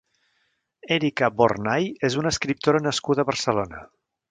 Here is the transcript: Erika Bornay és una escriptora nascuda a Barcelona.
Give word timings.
Erika 0.95 1.29
Bornay 1.41 1.85
és 2.11 2.17
una 2.23 2.33
escriptora 2.37 2.83
nascuda 2.89 3.27
a 3.27 3.31
Barcelona. 3.31 3.87